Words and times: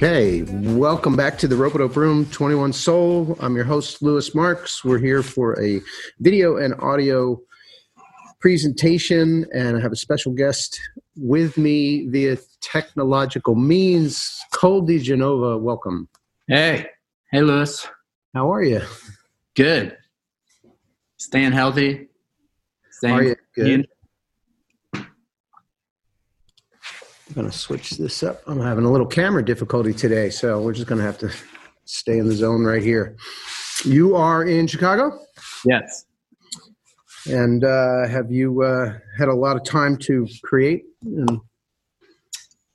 welcome 0.00 1.16
back 1.16 1.38
to 1.38 1.48
the 1.48 1.56
Rope 1.56 1.74
Room 1.96 2.24
21 2.26 2.72
Soul. 2.72 3.36
I'm 3.40 3.56
your 3.56 3.64
host, 3.64 4.00
Louis 4.00 4.32
Marks. 4.32 4.84
We're 4.84 4.98
here 4.98 5.24
for 5.24 5.60
a 5.60 5.80
video 6.20 6.56
and 6.56 6.72
audio 6.80 7.40
presentation, 8.38 9.44
and 9.52 9.76
I 9.76 9.80
have 9.80 9.90
a 9.90 9.96
special 9.96 10.30
guest 10.32 10.78
with 11.16 11.58
me 11.58 12.06
via 12.06 12.38
technological 12.60 13.56
means. 13.56 14.40
Cole 14.52 14.86
DeGenova, 14.86 15.60
welcome. 15.60 16.08
Hey, 16.46 16.86
hey, 17.32 17.40
Lewis. 17.40 17.88
How 18.34 18.52
are 18.52 18.62
you? 18.62 18.82
Good. 19.56 19.96
Staying 21.16 21.50
healthy. 21.50 22.06
Staying 22.92 23.14
are 23.14 23.22
you 23.24 23.36
good? 23.56 23.88
I'm 27.28 27.34
going 27.34 27.50
to 27.50 27.56
switch 27.56 27.90
this 27.90 28.22
up. 28.22 28.42
I'm 28.46 28.60
having 28.60 28.84
a 28.84 28.90
little 28.90 29.06
camera 29.06 29.44
difficulty 29.44 29.92
today, 29.92 30.30
so 30.30 30.60
we're 30.62 30.72
just 30.72 30.86
going 30.86 30.98
to 30.98 31.04
have 31.04 31.18
to 31.18 31.30
stay 31.84 32.18
in 32.18 32.26
the 32.26 32.34
zone 32.34 32.64
right 32.64 32.82
here. 32.82 33.16
You 33.84 34.16
are 34.16 34.44
in 34.44 34.66
Chicago? 34.66 35.18
Yes. 35.64 36.06
And 37.30 37.64
uh, 37.64 38.08
have 38.08 38.32
you 38.32 38.62
uh, 38.62 38.94
had 39.18 39.28
a 39.28 39.34
lot 39.34 39.56
of 39.56 39.64
time 39.64 39.96
to 39.98 40.26
create? 40.42 40.84
And- 41.04 41.40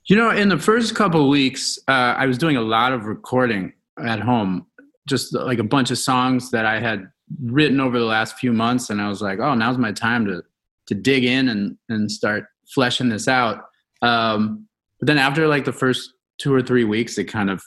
you 0.06 0.16
know, 0.16 0.30
in 0.30 0.50
the 0.50 0.58
first 0.58 0.94
couple 0.94 1.28
weeks, 1.30 1.78
uh, 1.88 2.14
I 2.16 2.26
was 2.26 2.36
doing 2.36 2.56
a 2.56 2.60
lot 2.60 2.92
of 2.92 3.06
recording 3.06 3.72
at 4.04 4.20
home, 4.20 4.66
just 5.08 5.34
like 5.34 5.58
a 5.58 5.64
bunch 5.64 5.90
of 5.90 5.96
songs 5.98 6.50
that 6.50 6.66
I 6.66 6.78
had 6.78 7.10
written 7.42 7.80
over 7.80 7.98
the 7.98 8.04
last 8.04 8.36
few 8.38 8.52
months, 8.52 8.90
and 8.90 9.00
I 9.00 9.08
was 9.08 9.22
like, 9.22 9.38
"Oh, 9.38 9.54
now's 9.54 9.78
my 9.78 9.92
time 9.92 10.26
to 10.26 10.42
to 10.88 10.94
dig 10.94 11.24
in 11.24 11.48
and 11.48 11.78
and 11.88 12.10
start 12.12 12.44
fleshing 12.74 13.08
this 13.08 13.28
out." 13.28 13.64
Um, 14.04 14.66
but 15.00 15.06
then 15.06 15.18
after 15.18 15.48
like 15.48 15.64
the 15.64 15.72
first 15.72 16.12
two 16.38 16.52
or 16.52 16.62
three 16.62 16.84
weeks, 16.84 17.16
it 17.18 17.24
kind 17.24 17.50
of, 17.50 17.62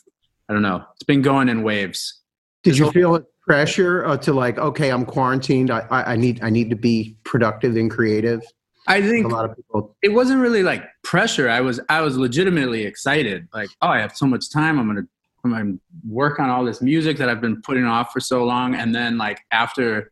I 0.47 0.53
don't 0.53 0.61
know, 0.61 0.83
it's 0.93 1.03
been 1.03 1.21
going 1.21 1.49
in 1.49 1.63
waves. 1.63 2.21
Did 2.63 2.77
you 2.77 2.91
feel 2.91 3.25
pressure 3.45 4.05
uh, 4.05 4.17
to 4.17 4.33
like, 4.33 4.57
okay, 4.57 4.89
I'm 4.89 5.05
quarantined. 5.05 5.71
I, 5.71 5.79
I, 5.89 6.13
I 6.13 6.15
need, 6.15 6.43
I 6.43 6.49
need 6.49 6.69
to 6.69 6.75
be 6.75 7.17
productive 7.23 7.75
and 7.75 7.89
creative. 7.89 8.41
I 8.87 9.01
think 9.01 9.25
a 9.25 9.29
lot 9.29 9.49
of 9.49 9.55
people. 9.55 9.95
It 10.01 10.09
wasn't 10.09 10.41
really 10.41 10.63
like 10.63 10.83
pressure. 11.03 11.49
I 11.49 11.61
was, 11.61 11.79
I 11.89 12.01
was 12.01 12.17
legitimately 12.17 12.83
excited. 12.83 13.47
Like, 13.53 13.69
oh, 13.81 13.87
I 13.87 13.99
have 13.99 14.15
so 14.15 14.25
much 14.25 14.49
time. 14.49 14.79
I'm 14.79 14.87
gonna, 14.87 15.07
I'm 15.43 15.51
gonna 15.51 15.73
work 16.07 16.39
on 16.39 16.49
all 16.49 16.63
this 16.63 16.81
music 16.81 17.17
that 17.17 17.29
I've 17.29 17.41
been 17.41 17.61
putting 17.61 17.85
off 17.85 18.13
for 18.13 18.19
so 18.19 18.43
long. 18.43 18.75
And 18.75 18.93
then 18.93 19.17
like 19.17 19.41
after 19.51 20.09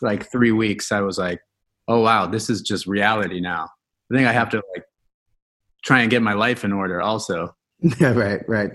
like 0.00 0.30
three 0.30 0.52
weeks, 0.52 0.92
I 0.92 1.00
was 1.00 1.18
like, 1.18 1.40
oh 1.88 2.00
wow, 2.00 2.26
this 2.26 2.50
is 2.50 2.62
just 2.62 2.86
reality 2.86 3.40
now. 3.40 3.68
I 4.10 4.14
think 4.14 4.28
I 4.28 4.32
have 4.32 4.50
to 4.50 4.62
like 4.74 4.84
try 5.82 6.00
and 6.00 6.10
get 6.10 6.22
my 6.22 6.32
life 6.32 6.64
in 6.64 6.72
order 6.72 7.00
also. 7.00 7.54
Yeah, 7.98 8.12
right, 8.12 8.48
right. 8.48 8.70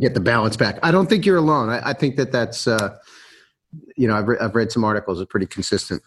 Get 0.00 0.14
the 0.14 0.20
balance 0.20 0.56
back. 0.56 0.80
I 0.82 0.90
don't 0.90 1.08
think 1.08 1.24
you're 1.24 1.36
alone. 1.36 1.68
I, 1.68 1.90
I 1.90 1.92
think 1.92 2.16
that 2.16 2.32
that's, 2.32 2.66
uh, 2.66 2.96
you 3.96 4.08
know, 4.08 4.16
I've, 4.16 4.26
re- 4.26 4.38
I've 4.40 4.56
read 4.56 4.72
some 4.72 4.82
articles. 4.82 5.20
It's 5.20 5.30
pretty 5.30 5.46
consistent. 5.46 6.02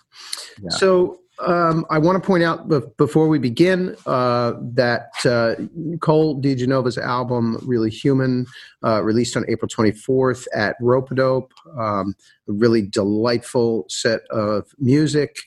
Yeah. 0.62 0.70
So 0.72 1.22
um, 1.40 1.86
I 1.90 1.98
want 1.98 2.22
to 2.22 2.28
point 2.28 2.44
out 2.44 2.68
b- 2.68 2.82
before 2.98 3.30
we 3.30 3.40
begin 3.40 3.96
uh, 4.06 4.54
that 4.74 5.12
uh, 5.26 5.56
Cole 6.00 6.42
DeGenova's 6.42 6.98
album, 6.98 7.58
Really 7.66 7.90
Human, 7.90 8.46
uh, 8.84 9.02
released 9.02 9.38
on 9.38 9.46
April 9.48 9.70
24th 9.70 10.48
at 10.54 10.76
Ropeadope. 10.82 11.52
Um, 11.80 12.16
a 12.50 12.52
really 12.52 12.82
delightful 12.82 13.86
set 13.88 14.22
of 14.30 14.68
music 14.78 15.38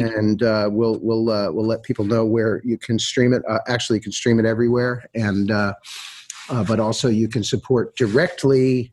and 0.00 0.42
uh, 0.42 0.68
we'll 0.70 0.98
we'll 1.00 1.30
uh, 1.30 1.50
we'll 1.50 1.66
let 1.66 1.82
people 1.82 2.04
know 2.04 2.24
where 2.24 2.60
you 2.64 2.78
can 2.78 2.98
stream 2.98 3.32
it. 3.32 3.42
Uh, 3.48 3.58
actually, 3.68 3.98
you 3.98 4.02
can 4.02 4.12
stream 4.12 4.38
it 4.38 4.46
everywhere, 4.46 5.08
and 5.14 5.50
uh, 5.50 5.74
uh, 6.48 6.64
but 6.64 6.80
also 6.80 7.08
you 7.08 7.28
can 7.28 7.42
support 7.42 7.96
directly 7.96 8.90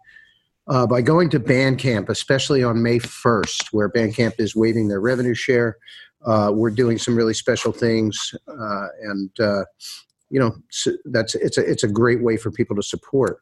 uh, 0.67 0.87
by 0.87 1.01
going 1.01 1.29
to 1.29 1.39
Bandcamp, 1.39 2.09
especially 2.09 2.63
on 2.63 2.81
May 2.81 2.99
first, 2.99 3.73
where 3.73 3.89
Bandcamp 3.89 4.39
is 4.39 4.55
waiving 4.55 4.87
their 4.87 5.01
revenue 5.01 5.35
share. 5.35 5.77
we're 6.25 6.69
doing 6.69 6.97
some 6.97 7.15
really 7.15 7.33
special 7.33 7.71
things, 7.71 8.33
and 8.47 9.29
you 10.29 10.39
know 10.39 10.55
that's 11.05 11.35
it's 11.35 11.57
a 11.57 11.69
it's 11.69 11.83
a 11.83 11.87
great 11.87 12.23
way 12.23 12.37
for 12.37 12.51
people 12.51 12.75
to 12.75 12.83
support. 12.83 13.39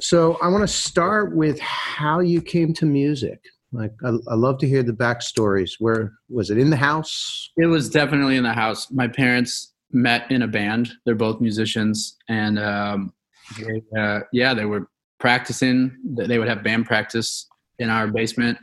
So 0.00 0.38
I 0.40 0.48
want 0.48 0.62
to 0.62 0.72
start 0.72 1.34
with 1.34 1.58
how 1.58 2.20
you 2.20 2.40
came 2.40 2.72
to 2.74 2.86
music. 2.86 3.44
Like, 3.72 3.92
I, 4.04 4.10
I 4.28 4.34
love 4.34 4.58
to 4.58 4.68
hear 4.68 4.82
the 4.82 4.92
backstories. 4.92 5.72
Where 5.78 6.12
was 6.28 6.50
it 6.50 6.58
in 6.58 6.70
the 6.70 6.76
house? 6.76 7.50
It 7.56 7.66
was 7.66 7.90
definitely 7.90 8.36
in 8.36 8.42
the 8.42 8.52
house. 8.52 8.90
My 8.90 9.08
parents 9.08 9.74
met 9.92 10.30
in 10.30 10.42
a 10.42 10.48
band. 10.48 10.92
They're 11.04 11.14
both 11.14 11.40
musicians, 11.40 12.16
and 12.28 12.58
um, 12.58 13.12
they, 13.58 13.82
uh, 13.98 14.20
yeah, 14.32 14.54
they 14.54 14.64
were 14.64 14.88
practicing. 15.20 15.96
They 16.04 16.38
would 16.38 16.48
have 16.48 16.62
band 16.62 16.86
practice 16.86 17.46
in 17.78 17.90
our 17.90 18.08
basement 18.08 18.58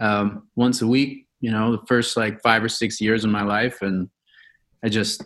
um, 0.00 0.48
once 0.56 0.82
a 0.82 0.86
week. 0.86 1.26
You 1.40 1.50
know, 1.50 1.72
the 1.72 1.86
first 1.86 2.16
like 2.16 2.42
five 2.42 2.64
or 2.64 2.68
six 2.68 3.00
years 3.00 3.24
of 3.24 3.30
my 3.30 3.42
life, 3.42 3.82
and 3.82 4.08
I 4.84 4.88
just, 4.88 5.22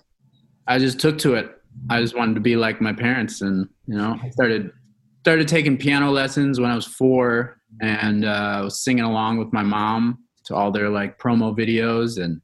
I 0.66 0.78
just 0.78 0.98
took 0.98 1.18
to 1.18 1.34
it. 1.34 1.50
I 1.88 2.00
just 2.00 2.16
wanted 2.16 2.34
to 2.34 2.40
be 2.40 2.56
like 2.56 2.80
my 2.80 2.92
parents, 2.92 3.40
and 3.40 3.68
you 3.86 3.96
know, 3.96 4.18
I 4.22 4.30
started 4.30 4.72
started 5.20 5.46
taking 5.46 5.78
piano 5.78 6.10
lessons 6.10 6.58
when 6.58 6.70
I 6.70 6.74
was 6.74 6.86
four, 6.86 7.60
and 7.80 8.24
uh, 8.24 8.60
was 8.64 8.80
singing 8.80 9.04
along 9.04 9.38
with 9.38 9.52
my 9.52 9.62
mom 9.62 10.18
to 10.44 10.54
all 10.54 10.70
their 10.70 10.88
like 10.88 11.18
promo 11.18 11.56
videos 11.56 12.22
and 12.22 12.40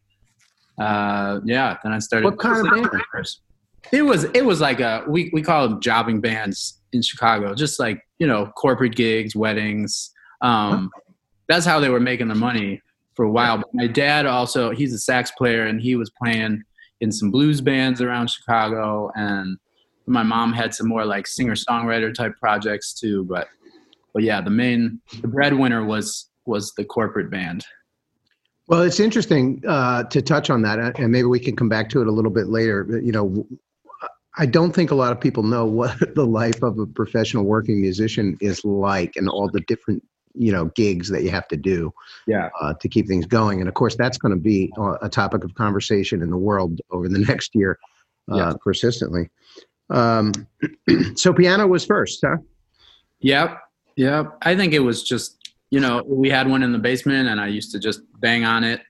uh, 0.81 1.41
yeah 1.45 1.77
then 1.83 1.93
i 1.93 1.99
started 1.99 2.25
what 2.25 2.39
kind 2.39 2.67
of 2.67 2.73
band? 2.73 3.03
it 3.93 4.03
was 4.03 4.25
it 4.25 4.45
was 4.45 4.61
like 4.61 4.81
a 4.81 5.05
we, 5.09 5.31
we 5.33 5.43
call 5.43 5.69
them 5.69 5.81
jobbing 5.81 6.21
bands 6.21 6.81
in 6.93 7.03
chicago 7.03 7.55
just 7.55 7.79
like 7.79 8.01
you 8.19 8.27
know 8.27 8.47
corporate 8.57 8.95
gigs 8.95 9.35
weddings 9.35 10.13
um, 10.41 10.89
that's 11.49 11.67
how 11.67 11.81
they 11.81 11.89
were 11.89 11.99
making 11.99 12.29
their 12.29 12.37
money 12.37 12.81
for 13.15 13.25
a 13.25 13.31
while. 13.31 13.57
But 13.57 13.75
my 13.75 13.89
dad 13.89 14.27
also 14.27 14.71
he's 14.71 14.95
a 14.95 14.99
sax 14.99 15.33
player 15.33 15.67
and 15.67 15.81
he 15.81 15.97
was 15.97 16.11
playing 16.11 16.63
in 17.01 17.11
some 17.13 17.31
blues 17.31 17.61
bands 17.61 18.01
around 18.01 18.29
chicago 18.29 19.11
and 19.15 19.57
my 20.07 20.23
mom 20.23 20.53
had 20.53 20.75
some 20.75 20.89
more 20.89 21.05
like 21.05 21.27
singer 21.27 21.55
songwriter 21.55 22.13
type 22.13 22.33
projects 22.41 22.93
too 22.93 23.25
but 23.25 23.49
but 24.15 24.23
yeah, 24.23 24.41
the 24.41 24.51
main 24.51 25.01
the 25.21 25.29
breadwinner 25.29 25.85
was 25.85 26.29
was 26.47 26.73
the 26.77 26.85
corporate 26.85 27.31
band. 27.31 27.65
Well, 28.67 28.83
it's 28.83 29.01
interesting 29.01 29.63
uh, 29.67 30.05
to 30.05 30.21
touch 30.21 30.51
on 30.51 30.63
that, 30.63 30.99
and 30.99 31.11
maybe 31.11 31.25
we 31.25 31.41
can 31.41 31.57
come 31.57 31.69
back 31.69 31.89
to 31.91 32.03
it 32.03 32.07
a 32.07 32.13
little 32.13 32.31
bit 32.31 32.49
later. 32.49 33.01
You 33.03 33.13
know, 33.13 33.47
I 34.37 34.47
don't 34.47 34.73
think 34.73 34.91
a 34.91 34.95
lot 34.95 35.11
of 35.11 35.21
people 35.21 35.43
know 35.43 35.65
what 35.81 36.15
the 36.15 36.27
life 36.27 36.63
of 36.63 36.79
a 36.79 36.87
professional 36.87 37.45
working 37.45 37.81
musician 37.81 38.37
is 38.41 38.65
like, 38.65 39.17
and 39.17 39.29
all 39.29 39.51
the 39.51 39.61
different 39.61 40.03
you 40.35 40.53
know 40.53 40.67
gigs 40.77 41.09
that 41.09 41.23
you 41.23 41.31
have 41.31 41.49
to 41.49 41.57
do 41.57 41.93
yeah 42.27 42.49
uh, 42.61 42.75
to 42.75 42.89
keep 42.89 43.09
things 43.09 43.27
going 43.27 43.61
and 43.61 43.69
of 43.69 43.75
course 43.75 43.97
that's 43.97 44.19
going 44.19 44.33
to 44.33 44.41
be 44.41 44.73
a 45.01 45.09
topic 45.09 45.43
of 45.43 45.55
conversation 45.55 46.23
in 46.23 46.31
the 46.31 46.37
world 46.37 46.81
over 46.91 47.09
the 47.09 47.19
next 47.29 47.55
year 47.55 47.79
uh, 48.31 48.37
yeah. 48.37 48.53
persistently 48.63 49.29
um, 49.91 50.31
so 51.17 51.33
piano 51.33 51.67
was 51.67 51.85
first 51.85 52.21
huh 52.25 52.37
yep 53.21 53.59
yeah, 53.99 54.27
I 54.43 54.55
think 54.55 54.75
it 54.75 54.79
was 54.79 55.03
just 55.03 55.51
you 55.71 55.81
know 55.81 56.05
we 56.07 56.31
had 56.31 56.49
one 56.49 56.63
in 56.63 56.73
the 56.73 56.79
basement, 56.79 57.29
and 57.29 57.41
I 57.41 57.49
used 57.49 57.73
to 57.73 57.81
just 57.81 58.01
bang 58.21 58.45
on 58.45 58.63
it. 58.63 58.81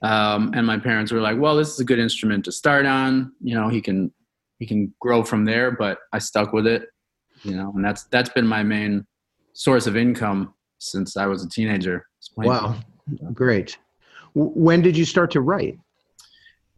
Um, 0.00 0.52
and 0.54 0.66
my 0.66 0.78
parents 0.78 1.12
were 1.12 1.20
like, 1.20 1.38
"Well, 1.38 1.54
this 1.54 1.68
is 1.68 1.80
a 1.80 1.84
good 1.84 1.98
instrument 1.98 2.46
to 2.46 2.52
start 2.52 2.86
on. 2.86 3.32
You 3.42 3.54
know, 3.54 3.68
he 3.68 3.82
can 3.82 4.10
he 4.58 4.64
can 4.64 4.94
grow 5.00 5.22
from 5.22 5.44
there." 5.44 5.72
But 5.72 5.98
I 6.14 6.18
stuck 6.18 6.54
with 6.54 6.66
it, 6.66 6.84
you 7.42 7.56
know, 7.56 7.72
and 7.76 7.84
that's 7.84 8.04
that's 8.04 8.30
been 8.30 8.46
my 8.46 8.62
main 8.62 9.06
source 9.52 9.86
of 9.86 9.98
income 9.98 10.54
since 10.78 11.18
I 11.18 11.26
was 11.26 11.44
a 11.44 11.48
teenager. 11.50 12.06
Wow, 12.34 12.76
great. 13.34 13.76
When 14.32 14.80
did 14.80 14.96
you 14.96 15.04
start 15.04 15.30
to 15.32 15.42
write? 15.42 15.78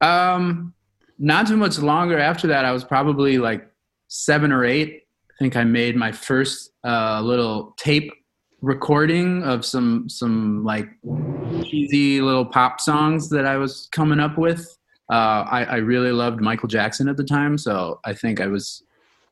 Um, 0.00 0.74
not 1.20 1.46
too 1.46 1.56
much 1.56 1.78
longer 1.78 2.18
after 2.18 2.48
that. 2.48 2.64
I 2.64 2.72
was 2.72 2.82
probably 2.82 3.38
like 3.38 3.70
seven 4.08 4.50
or 4.50 4.64
eight 4.64 5.04
think 5.40 5.56
I 5.56 5.64
made 5.64 5.96
my 5.96 6.12
first 6.12 6.72
uh, 6.84 7.22
little 7.22 7.74
tape 7.78 8.12
recording 8.60 9.42
of 9.42 9.64
some 9.64 10.06
some 10.06 10.62
like 10.64 10.86
cheesy 11.64 12.20
little 12.20 12.44
pop 12.44 12.78
songs 12.78 13.30
that 13.30 13.46
I 13.46 13.56
was 13.56 13.88
coming 13.90 14.20
up 14.20 14.36
with. 14.36 14.76
Uh, 15.10 15.44
I, 15.50 15.64
I 15.64 15.76
really 15.76 16.12
loved 16.12 16.40
Michael 16.40 16.68
Jackson 16.68 17.08
at 17.08 17.16
the 17.16 17.24
time, 17.24 17.56
so 17.56 18.00
I 18.04 18.12
think 18.12 18.40
I 18.40 18.46
was 18.48 18.82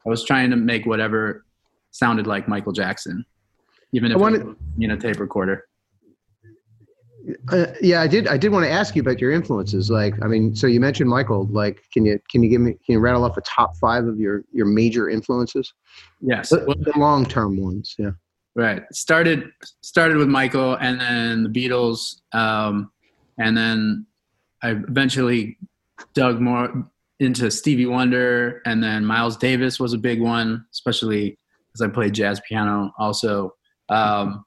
I 0.06 0.08
was 0.08 0.24
trying 0.24 0.48
to 0.50 0.56
make 0.56 0.86
whatever 0.86 1.44
sounded 1.90 2.26
like 2.26 2.48
Michael 2.48 2.72
Jackson, 2.72 3.24
even 3.92 4.10
if 4.10 4.16
I 4.16 4.20
wanted, 4.20 4.40
it 4.40 4.46
was 4.46 4.56
in 4.80 4.90
a 4.90 4.96
tape 4.96 5.20
recorder. 5.20 5.68
Uh, 7.52 7.66
yeah, 7.82 8.00
I 8.00 8.06
did. 8.06 8.26
I 8.28 8.38
did 8.38 8.50
want 8.50 8.64
to 8.64 8.70
ask 8.70 8.96
you 8.96 9.02
about 9.02 9.20
your 9.20 9.32
influences. 9.32 9.90
Like, 9.90 10.14
I 10.22 10.26
mean, 10.26 10.54
so 10.54 10.66
you 10.66 10.80
mentioned 10.80 11.10
Michael. 11.10 11.46
Like, 11.50 11.82
can 11.92 12.06
you 12.06 12.18
can 12.30 12.42
you 12.42 12.48
give 12.48 12.62
me 12.62 12.72
can 12.72 12.94
you 12.94 13.00
rattle 13.00 13.24
off 13.24 13.36
a 13.36 13.42
top 13.42 13.76
five 13.76 14.06
of 14.06 14.18
your 14.18 14.44
your 14.52 14.64
major 14.64 15.10
influences? 15.10 15.74
Yes, 16.20 16.50
the, 16.50 16.58
the 16.58 16.92
long 16.96 17.26
term 17.26 17.60
ones. 17.60 17.94
Yeah. 17.98 18.10
Right. 18.54 18.82
Started 18.92 19.50
started 19.82 20.16
with 20.16 20.28
Michael, 20.28 20.74
and 20.74 21.00
then 21.00 21.44
the 21.44 21.48
Beatles, 21.48 22.20
um, 22.32 22.90
and 23.38 23.56
then 23.56 24.06
I 24.62 24.70
eventually 24.70 25.58
dug 26.14 26.40
more 26.40 26.90
into 27.20 27.50
Stevie 27.50 27.86
Wonder, 27.86 28.60
and 28.66 28.82
then 28.82 29.04
Miles 29.04 29.36
Davis 29.36 29.78
was 29.78 29.92
a 29.92 29.98
big 29.98 30.20
one, 30.20 30.64
especially 30.72 31.38
because 31.68 31.82
I 31.82 31.92
played 31.92 32.14
jazz 32.14 32.40
piano 32.48 32.92
also. 32.98 33.54
Um, 33.88 34.44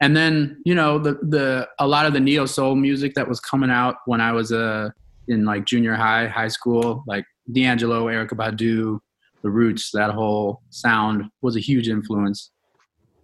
and 0.00 0.16
then 0.16 0.60
you 0.64 0.74
know 0.74 0.98
the 0.98 1.14
the 1.22 1.68
a 1.78 1.86
lot 1.86 2.06
of 2.06 2.12
the 2.12 2.20
neo 2.20 2.46
soul 2.46 2.74
music 2.74 3.14
that 3.14 3.28
was 3.28 3.38
coming 3.38 3.70
out 3.70 3.96
when 4.06 4.20
I 4.20 4.32
was 4.32 4.50
uh, 4.50 4.90
in 5.28 5.44
like 5.44 5.64
junior 5.64 5.94
high, 5.94 6.26
high 6.26 6.48
school, 6.48 7.04
like 7.06 7.24
D'Angelo, 7.50 8.06
Erykah 8.06 8.32
Badu, 8.32 8.98
The 9.42 9.50
Roots, 9.50 9.90
that 9.92 10.10
whole 10.10 10.62
sound 10.70 11.24
was 11.40 11.56
a 11.56 11.60
huge 11.60 11.88
influence. 11.88 12.50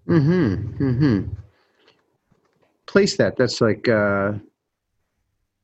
Mm-hmm. 0.09 0.85
Mm-hmm. 0.85 1.33
Place 2.87 3.17
that. 3.17 3.37
That's 3.37 3.61
like 3.61 3.89
uh, 3.89 4.33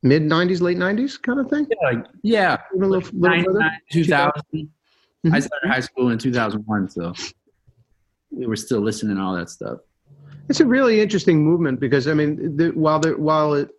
mid 0.03 0.23
'90s, 0.23 0.61
late 0.61 0.77
'90s 0.77 1.21
kind 1.21 1.39
of 1.39 1.49
thing. 1.49 1.67
Yeah, 1.69 1.89
like, 1.89 2.05
yeah. 2.23 2.57
A 2.73 2.77
little, 2.77 3.01
little 3.19 3.43
further? 3.43 3.71
2000. 3.91 4.69
Mhm. 5.25 5.33
I 5.33 5.39
started 5.39 5.67
high 5.67 5.79
school 5.79 6.11
in 6.11 6.19
2001, 6.19 6.89
so 6.89 7.13
we 8.29 8.45
were 8.45 8.55
still 8.55 8.81
listening 8.81 9.15
to 9.17 9.21
all 9.23 9.35
that 9.35 9.49
stuff. 9.49 9.79
It's 10.49 10.59
a 10.59 10.65
really 10.65 11.01
interesting 11.01 11.43
movement 11.43 11.79
because 11.79 12.07
I 12.07 12.13
mean, 12.13 12.55
the, 12.55 12.69
while 12.69 12.99
there, 12.99 13.17
while 13.17 13.55
it, 13.55 13.69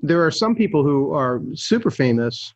there 0.00 0.24
are 0.24 0.30
some 0.30 0.54
people 0.54 0.82
who 0.82 1.12
are 1.14 1.40
super 1.54 1.90
famous, 1.90 2.52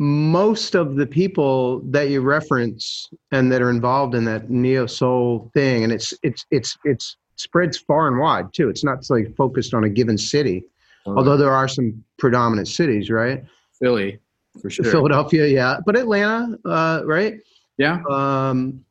most 0.00 0.74
of 0.74 0.96
the 0.96 1.06
people 1.06 1.80
that 1.80 2.08
you 2.08 2.22
reference 2.22 3.10
and 3.32 3.52
that 3.52 3.60
are 3.60 3.68
involved 3.68 4.14
in 4.14 4.24
that 4.24 4.48
neo 4.48 4.86
soul 4.86 5.50
thing, 5.52 5.84
and 5.84 5.92
it's 5.92 6.14
it's 6.22 6.46
it's 6.50 6.78
it's 6.84 7.18
spreads 7.36 7.76
far 7.76 8.08
and 8.08 8.18
wide 8.18 8.50
too. 8.54 8.70
It's 8.70 8.82
not 8.82 9.04
like 9.10 9.36
focused 9.36 9.74
on 9.74 9.84
a 9.84 9.90
given 9.90 10.16
city, 10.16 10.64
although 11.06 11.36
there 11.36 11.52
are 11.52 11.68
some 11.68 12.02
predominant 12.18 12.68
cities, 12.68 13.10
right? 13.10 13.44
Philly, 13.78 14.18
for 14.62 14.70
sure. 14.70 14.86
Philadelphia, 14.86 15.46
yeah, 15.46 15.80
but 15.84 15.98
Atlanta, 15.98 16.58
uh, 16.64 17.02
right? 17.04 17.34
Yeah, 17.76 18.00
Um, 18.08 18.82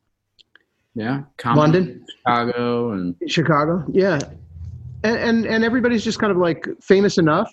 yeah. 0.94 1.22
Compton, 1.38 1.60
London, 1.60 2.06
Chicago, 2.08 2.92
and 2.92 3.16
Chicago, 3.26 3.84
yeah, 3.90 4.20
and, 5.02 5.16
and 5.16 5.46
and 5.46 5.64
everybody's 5.64 6.04
just 6.04 6.20
kind 6.20 6.30
of 6.30 6.36
like 6.36 6.68
famous 6.80 7.18
enough, 7.18 7.52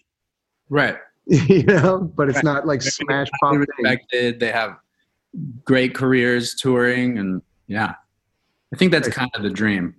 right. 0.70 0.98
you 1.48 1.64
know, 1.64 2.00
but 2.16 2.30
it's 2.30 2.44
not 2.44 2.66
like 2.66 2.82
smash 2.82 3.28
pop. 3.42 3.56
Respected. 3.56 4.40
They 4.40 4.52
have 4.52 4.78
great 5.66 5.94
careers 5.94 6.56
touring, 6.56 7.18
and 7.18 7.42
yeah, 7.68 7.96
I 8.74 8.78
think 8.78 8.94
that's 8.94 9.10
kind 9.10 9.30
of 9.36 9.44
the 9.44 9.50
dream. 9.50 9.94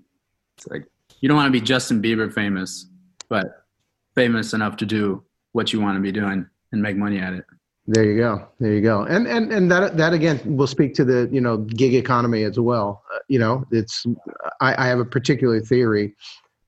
It's 0.56 0.66
like 0.68 0.86
you 1.20 1.28
don't 1.28 1.36
want 1.36 1.48
to 1.48 1.52
be 1.52 1.60
Justin 1.60 2.02
Bieber 2.02 2.32
famous, 2.32 2.86
but 3.28 3.66
famous 4.14 4.54
enough 4.54 4.78
to 4.78 4.86
do 4.86 5.22
what 5.52 5.70
you 5.70 5.80
want 5.80 5.96
to 5.96 6.00
be 6.00 6.12
doing 6.12 6.46
and 6.72 6.82
make 6.82 6.96
money 6.96 7.18
at 7.18 7.34
it. 7.34 7.44
There 7.86 8.04
you 8.04 8.16
go. 8.16 8.48
There 8.58 8.72
you 8.72 8.80
go. 8.80 9.02
And 9.02 9.26
and 9.26 9.52
and 9.52 9.70
that 9.70 9.98
that 9.98 10.14
again 10.14 10.40
will 10.44 10.66
speak 10.66 10.94
to 10.94 11.04
the 11.04 11.28
you 11.30 11.42
know 11.42 11.58
gig 11.58 11.94
economy 11.94 12.44
as 12.44 12.58
well. 12.58 13.02
Uh, 13.14 13.18
you 13.28 13.38
know, 13.38 13.66
it's 13.70 14.06
I, 14.62 14.84
I 14.84 14.88
have 14.88 14.98
a 14.98 15.04
particular 15.04 15.60
theory. 15.60 16.14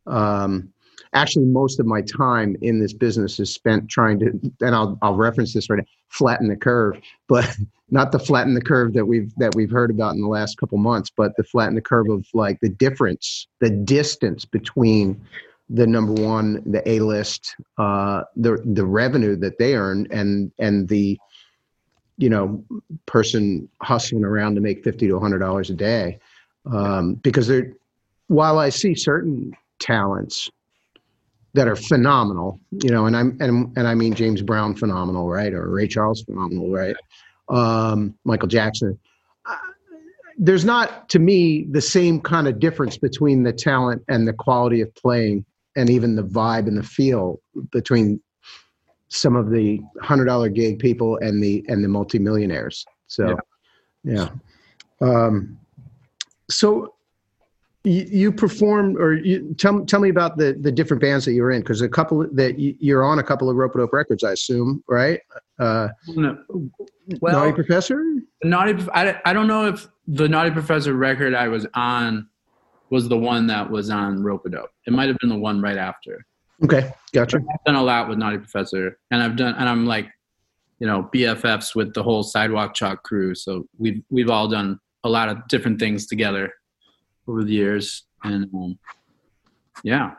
Um, 0.06 0.72
actually, 1.12 1.46
most 1.46 1.80
of 1.80 1.86
my 1.86 2.02
time 2.02 2.56
in 2.62 2.80
this 2.80 2.92
business 2.92 3.40
is 3.40 3.52
spent 3.52 3.88
trying 3.88 4.18
to, 4.20 4.26
and 4.60 4.74
I'll 4.74 4.98
I'll 5.02 5.16
reference 5.16 5.52
this 5.54 5.68
right 5.68 5.78
now, 5.78 5.84
flatten 6.08 6.48
the 6.48 6.56
curve, 6.56 7.00
but 7.28 7.56
not 7.90 8.12
the 8.12 8.18
flatten 8.18 8.54
the 8.54 8.62
curve 8.62 8.92
that 8.94 9.06
we've 9.06 9.34
that 9.36 9.54
we've 9.54 9.70
heard 9.70 9.90
about 9.90 10.14
in 10.14 10.20
the 10.20 10.28
last 10.28 10.58
couple 10.58 10.78
months, 10.78 11.10
but 11.14 11.36
the 11.36 11.44
flatten 11.44 11.74
the 11.74 11.80
curve 11.80 12.08
of 12.08 12.26
like 12.34 12.60
the 12.60 12.68
difference, 12.68 13.46
the 13.60 13.70
distance 13.70 14.44
between 14.44 15.20
the 15.68 15.86
number 15.86 16.12
one, 16.12 16.62
the 16.66 16.88
A 16.88 17.00
list, 17.00 17.56
uh, 17.78 18.24
the 18.36 18.62
the 18.64 18.84
revenue 18.84 19.36
that 19.36 19.58
they 19.58 19.74
earn, 19.74 20.06
and 20.10 20.52
and 20.58 20.88
the 20.88 21.18
you 22.18 22.28
know 22.28 22.62
person 23.06 23.68
hustling 23.82 24.24
around 24.24 24.54
to 24.56 24.60
make 24.60 24.84
fifty 24.84 25.08
to 25.08 25.18
hundred 25.18 25.38
dollars 25.38 25.70
a 25.70 25.74
day, 25.74 26.18
um, 26.66 27.14
because 27.14 27.48
they're 27.48 27.72
while 28.28 28.60
I 28.60 28.68
see 28.68 28.94
certain 28.94 29.56
talents 29.80 30.50
that 31.54 31.66
are 31.66 31.76
phenomenal, 31.76 32.60
you 32.70 32.90
know, 32.90 33.06
and 33.06 33.16
I'm 33.16 33.36
and 33.40 33.76
and 33.76 33.86
I 33.86 33.94
mean 33.94 34.14
James 34.14 34.42
Brown 34.42 34.74
phenomenal, 34.74 35.28
right, 35.28 35.52
or 35.52 35.68
Ray 35.68 35.88
Charles 35.88 36.22
phenomenal, 36.22 36.70
right, 36.70 36.96
um, 37.48 38.14
Michael 38.24 38.48
Jackson. 38.48 38.98
Uh, 39.46 39.56
There's 40.38 40.64
not, 40.64 41.08
to 41.10 41.18
me, 41.18 41.66
the 41.70 41.80
same 41.80 42.20
kind 42.20 42.46
of 42.46 42.60
difference 42.60 42.96
between 42.96 43.42
the 43.42 43.52
talent 43.52 44.02
and 44.08 44.28
the 44.28 44.32
quality 44.32 44.80
of 44.80 44.94
playing 44.94 45.44
and 45.76 45.90
even 45.90 46.16
the 46.16 46.22
vibe 46.22 46.68
and 46.68 46.76
the 46.76 46.82
feel 46.82 47.40
between 47.70 48.20
some 49.08 49.34
of 49.34 49.50
the 49.50 49.80
hundred 50.00 50.26
dollar 50.26 50.48
gig 50.48 50.78
people 50.78 51.18
and 51.18 51.42
the 51.42 51.64
and 51.68 51.82
the 51.82 51.88
multimillionaires. 51.88 52.84
So, 53.08 53.36
yeah. 54.04 54.28
Um, 55.00 55.58
so 56.48 56.94
you, 57.84 58.06
you 58.10 58.32
performed, 58.32 58.98
or 58.98 59.14
you 59.14 59.54
tell 59.58 59.84
tell 59.86 60.00
me 60.00 60.10
about 60.10 60.36
the 60.36 60.56
the 60.60 60.70
different 60.70 61.00
bands 61.00 61.24
that 61.24 61.32
you 61.32 61.42
were 61.42 61.50
in, 61.50 61.60
because 61.60 61.80
a 61.80 61.88
couple 61.88 62.26
that 62.32 62.58
you, 62.58 62.74
you're 62.78 63.02
on 63.02 63.18
a 63.18 63.22
couple 63.22 63.48
of 63.48 63.56
Rope 63.56 63.74
Dope 63.74 63.92
records, 63.92 64.22
I 64.22 64.32
assume, 64.32 64.84
right? 64.86 65.20
Uh, 65.58 65.88
No, 66.08 66.38
Naughty 67.22 67.52
Professor. 67.52 68.04
Naughty. 68.44 68.76
I, 68.92 69.18
I 69.24 69.32
don't 69.32 69.46
know 69.46 69.66
if 69.66 69.88
the 70.06 70.28
Naughty 70.28 70.50
Professor 70.50 70.94
record 70.94 71.34
I 71.34 71.48
was 71.48 71.66
on 71.74 72.28
was 72.90 73.08
the 73.08 73.16
one 73.16 73.46
that 73.46 73.70
was 73.70 73.88
on 73.88 74.18
Ropeadope. 74.18 74.66
It 74.86 74.92
might 74.92 75.08
have 75.08 75.16
been 75.18 75.30
the 75.30 75.38
one 75.38 75.62
right 75.62 75.78
after. 75.78 76.26
Okay, 76.62 76.92
gotcha. 77.14 77.38
I've 77.38 77.64
done 77.64 77.76
a 77.76 77.82
lot 77.82 78.10
with 78.10 78.18
Naughty 78.18 78.38
Professor, 78.38 78.98
and 79.10 79.22
I've 79.22 79.36
done, 79.36 79.54
and 79.54 79.66
I'm 79.66 79.86
like, 79.86 80.10
you 80.80 80.86
know, 80.86 81.08
BFFs 81.14 81.74
with 81.74 81.94
the 81.94 82.02
whole 82.02 82.22
Sidewalk 82.22 82.74
Chalk 82.74 83.02
crew. 83.04 83.34
So 83.34 83.66
we've 83.78 84.02
we've 84.10 84.28
all 84.28 84.48
done 84.48 84.78
a 85.02 85.08
lot 85.08 85.30
of 85.30 85.48
different 85.48 85.80
things 85.80 86.06
together 86.06 86.52
over 87.30 87.44
the 87.44 87.52
years, 87.52 88.04
and 88.24 88.44
um, 88.54 88.78
yeah, 89.82 90.12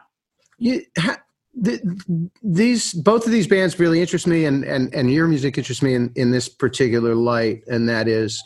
You, 0.58 0.84
ha, 0.98 1.18
th 1.63 1.82
these 2.41 2.94
both 2.94 3.25
of 3.25 3.32
these 3.32 3.48
bands 3.48 3.80
really 3.80 4.01
interest 4.01 4.27
me, 4.27 4.46
and 4.46 4.63
and 4.63 4.94
and 4.94 5.12
your 5.12 5.27
music 5.27 5.58
interests 5.58 5.84
me 5.84 5.94
in 5.94 6.12
in 6.15 6.32
this 6.32 6.48
particular 6.50 7.13
light, 7.15 7.63
and 7.68 7.89
that 7.89 8.08
is 8.08 8.41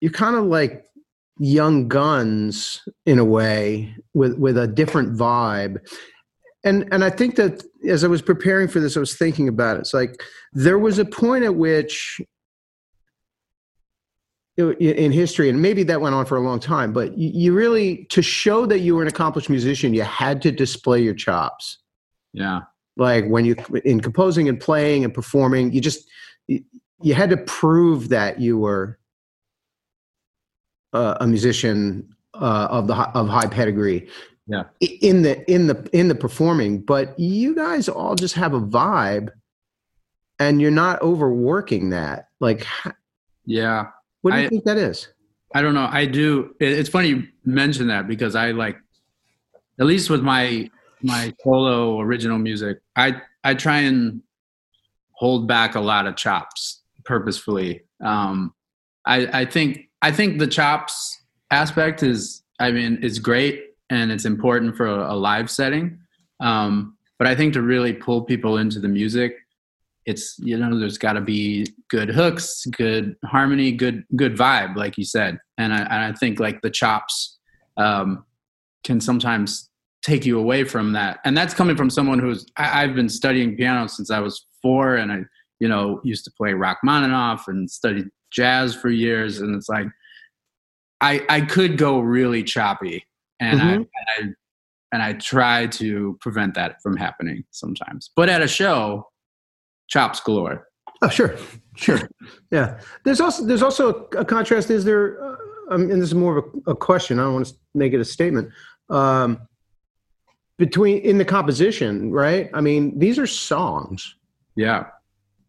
you're 0.00 0.12
kind 0.12 0.36
of 0.36 0.44
like 0.44 0.84
young 1.38 1.88
guns 1.88 2.86
in 3.06 3.18
a 3.18 3.24
way 3.24 3.94
with 4.12 4.38
with 4.38 4.56
a 4.56 4.66
different 4.66 5.16
vibe. 5.16 5.78
And 6.64 6.88
and 6.92 7.04
i 7.04 7.10
think 7.10 7.36
that 7.36 7.62
as 7.88 8.04
i 8.04 8.06
was 8.06 8.22
preparing 8.22 8.68
for 8.68 8.80
this 8.80 8.96
i 8.96 9.00
was 9.00 9.16
thinking 9.16 9.48
about 9.48 9.76
it. 9.76 9.80
It's 9.80 9.94
like 9.94 10.22
there 10.52 10.78
was 10.78 10.98
a 10.98 11.04
point 11.04 11.44
at 11.44 11.56
which 11.56 12.20
in 14.56 15.10
history 15.10 15.48
and 15.50 15.60
maybe 15.60 15.82
that 15.82 16.00
went 16.00 16.14
on 16.14 16.24
for 16.24 16.36
a 16.36 16.40
long 16.40 16.60
time 16.60 16.92
but 16.92 17.18
you, 17.18 17.30
you 17.34 17.52
really 17.52 18.04
to 18.04 18.22
show 18.22 18.66
that 18.66 18.78
you 18.80 18.94
were 18.94 19.02
an 19.02 19.08
accomplished 19.08 19.50
musician 19.50 19.92
you 19.92 20.02
had 20.02 20.40
to 20.40 20.52
display 20.52 21.02
your 21.02 21.14
chops 21.14 21.78
yeah, 22.32 22.62
like 22.96 23.26
when 23.26 23.44
you 23.44 23.56
in 23.84 24.00
composing 24.00 24.48
and 24.48 24.58
playing 24.60 25.04
and 25.04 25.12
performing 25.12 25.72
you 25.72 25.80
just 25.80 26.08
you, 26.46 26.62
you 27.02 27.14
had 27.14 27.30
to 27.30 27.36
prove 27.36 28.08
that 28.10 28.40
you 28.40 28.56
were 28.58 28.98
uh, 30.92 31.16
a 31.20 31.26
musician 31.26 32.08
uh, 32.34 32.68
of 32.70 32.86
the 32.86 32.94
of 32.94 33.28
high 33.28 33.46
pedigree 33.46 34.08
Yeah. 34.46 34.64
in 34.80 35.22
the 35.22 35.48
in 35.50 35.66
the 35.66 35.88
in 35.92 36.08
the 36.08 36.14
performing 36.14 36.80
but 36.80 37.18
you 37.18 37.54
guys 37.56 37.88
all 37.88 38.14
just 38.14 38.34
have 38.34 38.54
a 38.54 38.60
vibe 38.60 39.30
and 40.38 40.60
you're 40.60 40.70
not 40.70 41.02
overworking 41.02 41.90
that 41.90 42.28
like 42.40 42.66
yeah. 43.46 43.88
What 44.24 44.32
do 44.32 44.40
you 44.40 44.46
I- 44.46 44.48
think 44.48 44.64
that 44.64 44.76
is 44.78 45.08
I 45.56 45.62
don't 45.62 45.74
know. 45.74 45.88
I 45.88 46.04
do. 46.06 46.56
it- 46.58 46.72
It's 46.80 46.88
funny 46.88 47.08
you 47.10 47.28
mention 47.44 47.86
that 47.86 48.08
because 48.08 48.34
I 48.34 48.50
like, 48.50 48.76
at 49.78 49.86
least 49.86 50.10
with 50.10 50.20
my 50.22 50.68
my 51.00 51.32
solo 51.44 52.00
original 52.00 52.38
music, 52.38 52.78
I 52.96 53.20
I 53.44 53.54
try 53.54 53.80
and 53.80 54.20
hold 55.12 55.46
back 55.46 55.76
a 55.76 55.80
lot 55.80 56.06
of 56.08 56.16
chops 56.16 56.82
purposefully. 57.04 57.82
Um, 58.02 58.52
I 59.06 59.42
I 59.42 59.44
think 59.44 59.90
I 60.02 60.10
think 60.10 60.38
the 60.40 60.48
chops 60.48 61.22
aspect 61.52 62.02
is 62.02 62.42
I 62.58 62.72
mean 62.72 62.98
is 63.02 63.20
great 63.20 63.62
and 63.90 64.10
it's 64.10 64.24
important 64.24 64.76
for 64.76 64.86
a, 64.86 65.12
a 65.12 65.16
live 65.16 65.48
setting. 65.50 65.98
Um, 66.40 66.96
but 67.18 67.28
I 67.28 67.36
think 67.36 67.52
to 67.54 67.62
really 67.62 67.92
pull 67.92 68.22
people 68.22 68.56
into 68.58 68.80
the 68.80 68.88
music, 68.88 69.36
it's 70.06 70.36
you 70.38 70.56
know 70.56 70.78
there's 70.78 70.98
got 70.98 71.14
to 71.14 71.20
be 71.20 71.66
good 71.88 72.08
hooks 72.08 72.64
good 72.66 73.16
harmony 73.24 73.72
good 73.72 74.04
good 74.16 74.36
vibe 74.36 74.76
like 74.76 74.98
you 74.98 75.04
said. 75.04 75.38
And 75.58 75.72
i, 75.72 75.78
and 75.78 75.92
I 75.92 76.12
think 76.12 76.40
like 76.40 76.60
the 76.62 76.70
chops 76.70 77.38
um, 77.76 78.24
can 78.84 79.00
sometimes 79.00 79.70
take 80.02 80.26
you 80.26 80.38
away 80.38 80.64
from 80.64 80.92
that. 80.92 81.20
And 81.24 81.36
that's 81.36 81.54
coming 81.54 81.76
from 81.76 81.90
someone 81.90 82.18
who's 82.18 82.46
I, 82.56 82.84
i've 82.84 82.94
been 82.94 83.08
studying 83.08 83.56
piano 83.56 83.86
since 83.86 84.10
i 84.10 84.20
was 84.20 84.46
four 84.62 84.96
and 84.96 85.12
i 85.12 85.20
you 85.60 85.68
know 85.68 86.00
used 86.04 86.24
to 86.24 86.32
play 86.36 86.52
rachmaninoff 86.52 87.48
and 87.48 87.70
studied 87.70 88.06
jazz 88.30 88.74
for 88.74 88.90
years. 88.90 89.40
And 89.40 89.54
it's 89.54 89.68
like 89.68 89.86
i 91.00 91.24
i 91.28 91.40
could 91.40 91.78
go 91.78 92.00
really 92.00 92.42
choppy 92.42 93.04
and 93.40 93.60
I, 93.60 93.72
and 93.72 93.86
I 94.18 94.22
and 94.92 95.02
i 95.02 95.12
try 95.14 95.66
to 95.66 96.16
prevent 96.20 96.54
that 96.54 96.82
from 96.82 96.96
happening 96.96 97.44
sometimes. 97.50 98.10
But 98.14 98.28
at 98.28 98.42
a 98.42 98.48
show 98.48 99.08
chops 99.88 100.20
galore. 100.20 100.68
oh 101.02 101.08
sure 101.08 101.36
sure 101.76 101.98
yeah 102.50 102.80
there's 103.04 103.20
also 103.20 103.44
there's 103.44 103.62
also 103.62 104.08
a 104.16 104.24
contrast 104.24 104.70
is 104.70 104.84
there 104.84 105.22
uh, 105.22 105.36
um, 105.70 105.90
and 105.90 106.00
this 106.00 106.08
is 106.08 106.14
more 106.14 106.38
of 106.38 106.44
a, 106.66 106.70
a, 106.72 106.76
question. 106.76 107.18
I 107.18 107.22
don't 107.22 107.34
want 107.34 107.46
to 107.46 107.54
make 107.74 107.92
it 107.92 108.00
a 108.00 108.04
statement. 108.04 108.50
Um, 108.90 109.40
between 110.58 110.98
in 110.98 111.18
the 111.18 111.24
composition, 111.24 112.12
right? 112.12 112.48
I 112.54 112.60
mean, 112.60 112.98
these 112.98 113.18
are 113.18 113.26
songs. 113.26 114.16
Yeah. 114.56 114.86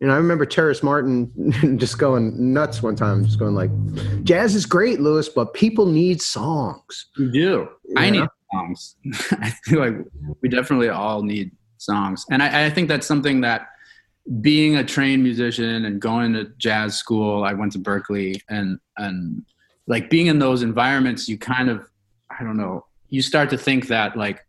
And 0.01 0.11
I 0.11 0.15
remember 0.17 0.45
Terrace 0.45 0.83
Martin 0.83 1.77
just 1.77 1.97
going 1.97 2.53
nuts 2.53 2.81
one 2.83 2.95
time, 2.95 3.23
just 3.23 3.39
going 3.39 3.55
like, 3.55 3.71
"Jazz 4.23 4.55
is 4.55 4.65
great, 4.65 4.99
Louis, 4.99 5.29
but 5.29 5.53
people 5.53 5.85
need 5.85 6.21
songs." 6.21 7.07
You 7.17 7.31
do. 7.31 7.39
You 7.85 7.93
I 7.95 8.09
know? 8.09 8.21
need 8.21 8.29
songs. 8.51 8.95
I 9.31 9.51
feel 9.63 9.79
like 9.79 9.95
we 10.41 10.49
definitely 10.49 10.89
all 10.89 11.23
need 11.23 11.51
songs, 11.77 12.25
and 12.29 12.43
I, 12.43 12.65
I 12.65 12.69
think 12.69 12.89
that's 12.89 13.07
something 13.07 13.41
that 13.41 13.67
being 14.41 14.75
a 14.75 14.83
trained 14.83 15.23
musician 15.23 15.85
and 15.85 16.01
going 16.01 16.33
to 16.33 16.45
jazz 16.57 16.97
school, 16.97 17.43
I 17.43 17.53
went 17.53 17.71
to 17.73 17.79
Berklee 17.79 18.41
and 18.49 18.79
and 18.97 19.45
like 19.87 20.09
being 20.09 20.27
in 20.27 20.39
those 20.39 20.63
environments, 20.63 21.29
you 21.29 21.37
kind 21.37 21.69
of, 21.69 21.87
I 22.31 22.43
don't 22.43 22.57
know, 22.57 22.85
you 23.09 23.21
start 23.21 23.51
to 23.51 23.57
think 23.57 23.87
that 23.87 24.17
like 24.17 24.45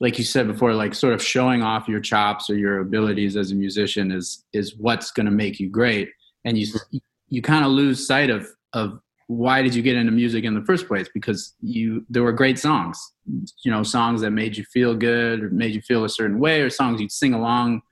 like 0.00 0.18
you 0.18 0.24
said 0.24 0.46
before 0.46 0.74
like 0.74 0.94
sort 0.94 1.14
of 1.14 1.22
showing 1.22 1.62
off 1.62 1.88
your 1.88 2.00
chops 2.00 2.50
or 2.50 2.56
your 2.56 2.80
abilities 2.80 3.36
as 3.36 3.52
a 3.52 3.54
musician 3.54 4.10
is 4.10 4.44
is 4.52 4.76
what's 4.76 5.10
going 5.10 5.26
to 5.26 5.32
make 5.32 5.60
you 5.60 5.68
great. 5.68 6.08
And 6.44 6.56
you 6.56 6.66
you 7.28 7.42
kind 7.42 7.64
of 7.64 7.72
lose 7.72 8.06
sight 8.06 8.30
of 8.30 8.46
of 8.72 9.00
why 9.28 9.60
did 9.60 9.74
you 9.74 9.82
get 9.82 9.96
into 9.96 10.12
music 10.12 10.44
in 10.44 10.54
the 10.54 10.64
first 10.64 10.86
place? 10.86 11.08
Because 11.12 11.54
you 11.60 12.06
there 12.08 12.22
were 12.22 12.32
great 12.32 12.58
songs 12.58 12.98
you 13.64 13.70
know 13.70 13.82
songs 13.82 14.20
that 14.20 14.30
made 14.30 14.56
you 14.56 14.64
feel 14.64 14.94
good 14.94 15.42
or 15.42 15.50
made 15.50 15.74
you 15.74 15.82
feel 15.82 16.04
a 16.04 16.08
certain 16.08 16.38
way 16.38 16.60
or 16.60 16.70
songs 16.70 17.00
you'd 17.00 17.12
sing 17.12 17.34
along 17.34 17.82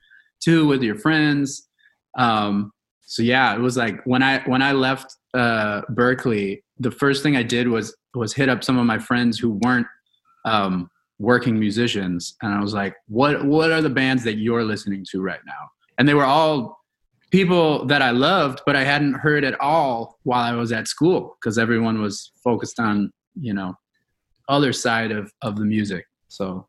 to 0.43 0.67
with 0.67 0.83
your 0.83 0.95
friends. 0.95 1.67
Um 2.17 2.71
so 3.05 3.21
yeah 3.21 3.53
it 3.55 3.59
was 3.59 3.77
like 3.77 4.03
when 4.05 4.23
i 4.23 4.39
when 4.45 4.61
i 4.61 4.71
left 4.71 5.15
uh 5.33 5.81
berklee 5.91 6.59
the 6.79 6.91
first 6.91 7.23
thing 7.23 7.37
i 7.37 7.43
did 7.43 7.67
was 7.67 7.95
was 8.15 8.33
hit 8.33 8.49
up 8.49 8.63
some 8.63 8.77
of 8.77 8.85
my 8.85 8.97
friends 8.97 9.37
who 9.37 9.59
weren't 9.63 9.87
um 10.45 10.89
working 11.17 11.57
musicians. 11.57 12.35
And 12.41 12.53
i 12.53 12.59
was 12.59 12.73
like 12.73 12.95
what 13.07 13.45
what 13.45 13.71
are 13.71 13.81
the 13.81 13.89
bands 13.89 14.23
that 14.23 14.35
you're 14.35 14.63
listening 14.63 15.05
to 15.11 15.21
right 15.21 15.39
now? 15.45 15.69
And 15.97 16.07
they 16.07 16.13
were 16.13 16.25
all 16.25 16.77
people 17.31 17.85
that 17.85 18.01
i 18.01 18.11
loved 18.11 18.61
but 18.65 18.75
i 18.75 18.83
hadn't 18.83 19.15
heard 19.15 19.43
at 19.43 19.59
all 19.59 20.19
while 20.23 20.43
i 20.43 20.53
was 20.53 20.71
at 20.71 20.87
school 20.87 21.35
because 21.39 21.57
everyone 21.57 21.99
was 21.99 22.31
focused 22.43 22.79
on 22.79 23.11
you 23.39 23.53
know 23.53 23.73
other 24.47 24.71
side 24.71 25.11
of 25.11 25.31
of 25.41 25.55
the 25.57 25.65
music. 25.65 26.05
So 26.27 26.67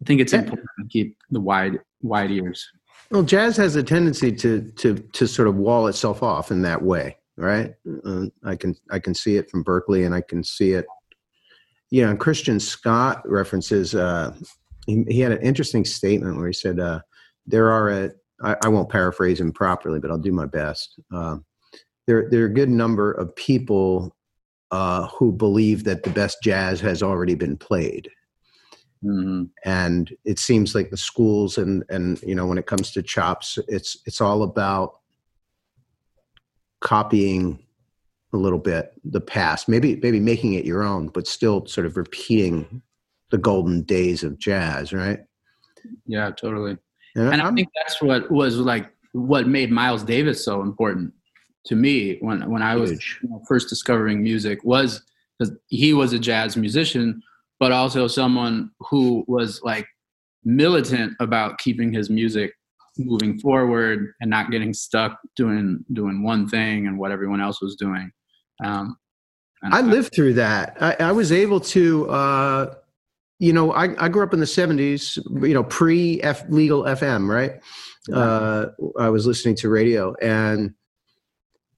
i 0.00 0.04
think 0.06 0.20
it's 0.20 0.32
important 0.32 0.68
to 0.80 0.86
keep 0.88 1.16
the 1.30 1.40
wide 1.40 1.78
wide 2.02 2.30
ears 2.30 2.68
well 3.12 3.22
jazz 3.22 3.56
has 3.56 3.76
a 3.76 3.82
tendency 3.82 4.32
to 4.32 4.62
to 4.72 4.96
to 4.96 5.26
sort 5.28 5.46
of 5.46 5.54
wall 5.56 5.86
itself 5.86 6.22
off 6.22 6.50
in 6.50 6.62
that 6.62 6.82
way 6.82 7.16
right 7.36 7.74
uh, 8.04 8.24
i 8.44 8.56
can 8.56 8.74
i 8.90 8.98
can 8.98 9.14
see 9.14 9.36
it 9.36 9.48
from 9.48 9.64
Berklee, 9.64 10.04
and 10.04 10.14
i 10.14 10.20
can 10.20 10.42
see 10.42 10.72
it 10.72 10.86
yeah, 11.92 12.08
and 12.08 12.18
Christian 12.18 12.58
Scott 12.58 13.20
references. 13.28 13.94
Uh, 13.94 14.34
he, 14.86 15.04
he, 15.08 15.20
had 15.20 15.30
an 15.30 15.42
interesting 15.42 15.84
statement 15.84 16.38
where 16.38 16.46
he 16.46 16.52
said, 16.54 16.80
uh, 16.80 17.00
"There 17.46 17.68
are 17.68 17.90
a 17.90 18.10
I, 18.42 18.56
I 18.64 18.68
won't 18.68 18.88
paraphrase 18.88 19.38
him 19.38 19.52
properly, 19.52 20.00
but 20.00 20.10
I'll 20.10 20.16
do 20.16 20.32
my 20.32 20.46
best. 20.46 20.98
Uh, 21.14 21.36
there, 22.06 22.30
there 22.30 22.44
are 22.44 22.46
a 22.46 22.54
good 22.54 22.70
number 22.70 23.12
of 23.12 23.36
people 23.36 24.16
uh, 24.70 25.06
who 25.08 25.32
believe 25.32 25.84
that 25.84 26.02
the 26.02 26.10
best 26.10 26.38
jazz 26.42 26.80
has 26.80 27.02
already 27.02 27.34
been 27.34 27.58
played." 27.58 28.08
Mm-hmm. 29.04 29.44
And 29.64 30.16
it 30.24 30.38
seems 30.38 30.74
like 30.74 30.90
the 30.90 30.96
schools 30.96 31.58
and 31.58 31.84
and 31.88 32.22
you 32.22 32.34
know 32.34 32.46
when 32.46 32.58
it 32.58 32.66
comes 32.66 32.92
to 32.92 33.02
chops, 33.02 33.58
it's 33.68 33.96
it's 34.06 34.20
all 34.20 34.42
about 34.42 35.00
copying 36.80 37.58
a 38.32 38.36
little 38.36 38.58
bit 38.58 38.92
the 39.04 39.20
past, 39.20 39.68
maybe 39.68 39.96
maybe 39.96 40.20
making 40.20 40.54
it 40.54 40.64
your 40.64 40.82
own, 40.82 41.08
but 41.08 41.26
still 41.26 41.66
sort 41.66 41.86
of 41.86 41.96
repeating 41.96 42.82
the 43.30 43.38
golden 43.38 43.82
days 43.82 44.22
of 44.22 44.38
jazz, 44.38 44.92
right? 44.92 45.20
Yeah, 46.06 46.30
totally. 46.30 46.78
And, 47.14 47.34
and 47.34 47.42
I 47.42 47.50
think 47.52 47.68
that's 47.74 48.00
what 48.00 48.30
was 48.30 48.56
like 48.56 48.92
what 49.12 49.46
made 49.46 49.70
Miles 49.70 50.02
Davis 50.02 50.44
so 50.44 50.62
important 50.62 51.12
to 51.66 51.76
me 51.76 52.18
when 52.20 52.48
when 52.50 52.62
I 52.62 52.76
was 52.76 52.92
you 52.92 53.28
know, 53.28 53.42
first 53.48 53.68
discovering 53.68 54.22
music 54.22 54.60
was 54.64 55.02
because 55.38 55.54
he 55.66 55.92
was 55.92 56.12
a 56.12 56.18
jazz 56.18 56.56
musician, 56.56 57.22
but 57.62 57.70
also 57.70 58.08
someone 58.08 58.72
who 58.90 59.24
was 59.28 59.60
like 59.62 59.86
militant 60.42 61.12
about 61.20 61.58
keeping 61.58 61.92
his 61.92 62.10
music 62.10 62.52
moving 62.98 63.38
forward 63.38 64.12
and 64.20 64.28
not 64.28 64.50
getting 64.50 64.74
stuck 64.74 65.16
doing 65.36 65.84
doing 65.92 66.24
one 66.24 66.48
thing 66.48 66.88
and 66.88 66.98
what 66.98 67.12
everyone 67.12 67.40
else 67.40 67.62
was 67.62 67.76
doing. 67.76 68.10
Um, 68.64 68.96
I 69.62 69.80
lived 69.80 70.12
through 70.12 70.34
that. 70.34 70.76
I, 70.80 70.96
I 70.98 71.12
was 71.12 71.30
able 71.30 71.60
to, 71.60 72.10
uh, 72.10 72.74
you 73.38 73.52
know, 73.52 73.70
I, 73.70 74.06
I, 74.06 74.08
grew 74.08 74.24
up 74.24 74.34
in 74.34 74.40
the 74.40 74.44
70s, 74.44 75.16
you 75.46 75.54
know, 75.54 75.62
pre 75.62 76.20
F 76.20 76.42
legal 76.48 76.82
FM, 76.82 77.28
right? 77.28 77.60
Uh, 78.12 78.70
I 78.98 79.08
was 79.08 79.24
listening 79.24 79.54
to 79.58 79.68
radio 79.68 80.16
and 80.20 80.74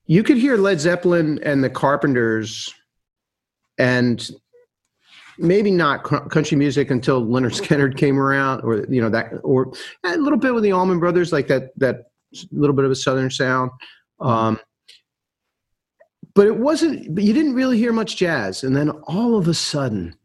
you 0.06 0.22
could 0.22 0.38
hear 0.38 0.56
Led 0.56 0.80
Zeppelin 0.80 1.40
and 1.42 1.62
the 1.62 1.68
Carpenters 1.68 2.72
and 3.76 4.30
maybe 5.38 5.70
not 5.70 6.02
country 6.04 6.56
music 6.56 6.90
until 6.90 7.24
Lynyrd 7.24 7.60
Skynyrd 7.60 7.96
came 7.96 8.18
around 8.18 8.60
or, 8.62 8.86
you 8.88 9.00
know, 9.00 9.08
that, 9.10 9.32
or 9.42 9.72
a 10.04 10.16
little 10.16 10.38
bit 10.38 10.54
with 10.54 10.62
the 10.62 10.72
Allman 10.72 10.98
Brothers, 10.98 11.32
like 11.32 11.48
that, 11.48 11.70
that 11.78 12.10
little 12.50 12.74
bit 12.74 12.84
of 12.84 12.90
a 12.90 12.96
Southern 12.96 13.30
sound. 13.30 13.70
Um, 14.20 14.58
but 16.34 16.46
it 16.46 16.56
wasn't 16.56 17.14
but 17.14 17.24
you 17.24 17.32
didn't 17.32 17.54
really 17.54 17.78
hear 17.78 17.92
much 17.92 18.16
jazz. 18.16 18.64
And 18.64 18.76
then 18.76 18.90
all 18.90 19.36
of 19.36 19.48
a 19.48 19.54
sudden 19.54 20.16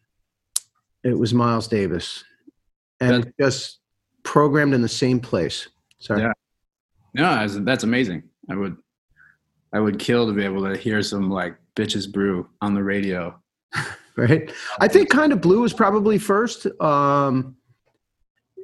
it 1.03 1.17
was 1.17 1.33
miles 1.33 1.67
davis 1.67 2.23
and 2.99 3.23
that's, 3.23 3.35
just 3.39 3.79
programmed 4.23 4.73
in 4.73 4.81
the 4.81 4.87
same 4.87 5.19
place. 5.19 5.69
Sorry. 5.99 6.21
Yeah. 6.21 6.33
No 7.13 7.47
that's 7.47 7.83
amazing. 7.83 8.23
I 8.49 8.55
would 8.55 8.77
i 9.71 9.79
would 9.79 9.99
kill 9.99 10.25
to 10.25 10.33
be 10.33 10.43
able 10.43 10.67
to 10.67 10.75
hear 10.75 11.03
some 11.03 11.29
like 11.29 11.55
bitches 11.75 12.11
brew 12.11 12.49
on 12.61 12.73
the 12.73 12.83
radio 12.83 13.39
right? 14.15 14.51
I 14.79 14.87
think 14.87 15.09
kind 15.09 15.31
of 15.31 15.41
blue 15.41 15.61
was 15.61 15.73
probably 15.73 16.17
first. 16.17 16.67
Um 16.81 17.55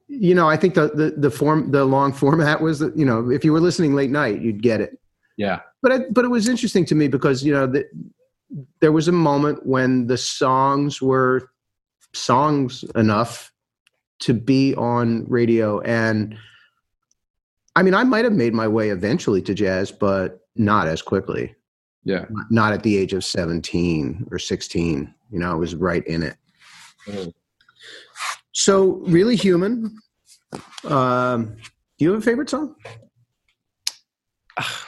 you 0.07 0.35
know 0.35 0.47
i 0.47 0.55
think 0.55 0.75
the, 0.75 0.89
the 0.89 1.15
the 1.17 1.31
form 1.31 1.71
the 1.71 1.83
long 1.83 2.13
format 2.13 2.61
was 2.61 2.77
that 2.77 2.95
you 2.95 3.03
know 3.03 3.31
if 3.31 3.43
you 3.43 3.51
were 3.51 3.59
listening 3.59 3.95
late 3.95 4.11
night 4.11 4.39
you'd 4.39 4.61
get 4.61 4.79
it. 4.79 4.99
Yeah. 5.37 5.61
But 5.81 5.91
I, 5.91 5.99
but 6.11 6.25
it 6.25 6.29
was 6.29 6.47
interesting 6.47 6.85
to 6.85 6.95
me 6.95 7.07
because 7.07 7.43
you 7.43 7.51
know 7.51 7.67
the, 7.67 7.85
there 8.79 8.91
was 8.91 9.07
a 9.07 9.11
moment 9.11 9.65
when 9.65 10.07
the 10.07 10.17
songs 10.17 11.01
were 11.01 11.49
songs 12.13 12.83
enough 12.95 13.51
to 14.19 14.33
be 14.33 14.73
on 14.75 15.25
radio. 15.27 15.81
And 15.81 16.37
i 17.75 17.83
mean 17.83 17.93
i 17.93 18.03
might 18.03 18.23
have 18.23 18.33
made 18.33 18.53
my 18.53 18.67
way 18.67 18.89
eventually 18.89 19.41
to 19.41 19.53
jazz 19.53 19.91
but 19.91 20.47
not 20.55 20.87
as 20.87 21.01
quickly 21.01 21.53
yeah 22.05 22.25
not 22.50 22.71
at 22.71 22.83
the 22.83 22.95
age 22.97 23.13
of 23.13 23.24
17 23.24 24.27
or 24.31 24.39
16 24.39 25.13
you 25.31 25.39
know 25.39 25.51
i 25.51 25.55
was 25.55 25.75
right 25.75 26.05
in 26.07 26.24
it 26.24 26.38
mm. 27.07 27.33
so 28.53 29.01
really 29.07 29.35
human 29.35 29.97
um, 30.85 31.57
do 31.97 32.05
you 32.05 32.12
have 32.12 32.21
a 32.21 32.24
favorite 32.24 32.50
song 32.50 32.75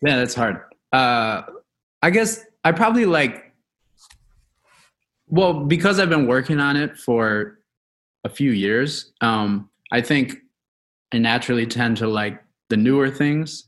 Yeah, 0.00 0.16
that's 0.16 0.34
hard. 0.34 0.60
Uh, 0.92 1.42
I 2.02 2.10
guess 2.10 2.44
I 2.64 2.72
probably 2.72 3.06
like. 3.06 3.52
Well, 5.26 5.64
because 5.64 6.00
I've 6.00 6.08
been 6.08 6.26
working 6.26 6.60
on 6.60 6.76
it 6.76 6.96
for 6.96 7.58
a 8.24 8.28
few 8.28 8.52
years, 8.52 9.12
um, 9.20 9.68
I 9.92 10.00
think 10.00 10.36
I 11.12 11.18
naturally 11.18 11.66
tend 11.66 11.98
to 11.98 12.08
like 12.08 12.42
the 12.70 12.76
newer 12.76 13.10
things 13.10 13.67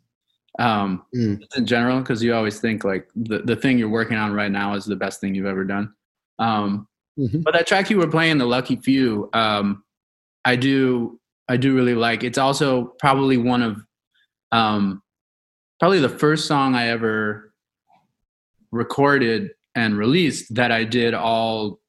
um, 0.61 1.03
mm. 1.15 1.43
in 1.57 1.67
general 1.67 2.01
because 2.01 2.23
you 2.23 2.35
always 2.35 2.61
think 2.61 2.85
like 2.85 3.09
the, 3.17 3.39
the 3.39 3.57
thing 3.57 3.79
you're 3.79 3.89
working 3.89 4.19
on 4.19 4.33
right 4.33 4.51
now 4.51 4.75
is 4.75 4.85
the 4.85 4.95
best 4.95 5.21
thing 5.21 5.35
you've 5.35 5.47
ever 5.47 5.65
done. 5.65 5.93
Um, 6.39 6.87
mm-hmm. 7.19 7.41
But 7.41 7.55
that 7.55 7.67
track 7.67 7.91
you 7.91 7.97
were 7.97 8.07
playing, 8.07 8.39
the 8.39 8.47
Lucky 8.47 8.77
Few, 8.77 9.31
um, 9.33 9.83
I 10.45 10.57
do 10.57 11.19
I 11.49 11.57
do 11.57 11.75
really 11.75 11.95
like. 11.95 12.23
It's 12.23 12.39
also 12.39 12.95
probably 12.99 13.39
one 13.39 13.63
of 13.63 13.83
um, 14.53 15.03
probably 15.81 16.01
the 16.01 16.09
first 16.09 16.47
song 16.47 16.75
I 16.75 16.89
ever 16.89 17.53
recorded 18.71 19.51
and 19.75 19.97
released 19.97 20.55
that 20.55 20.71
I 20.71 20.85
did 20.85 21.15
all 21.15 21.81